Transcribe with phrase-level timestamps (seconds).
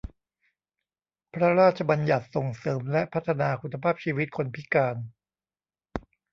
[1.33, 4.95] พระราชบัญญัติส่งเสริมและพัฒนาคุณภาพชีวิตคนพิการ